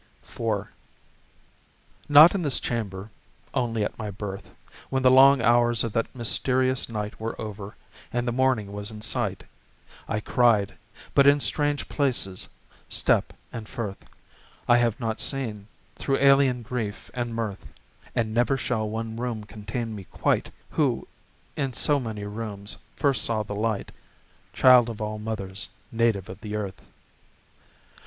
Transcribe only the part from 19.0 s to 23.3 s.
room contain me quite Who in so many rooms first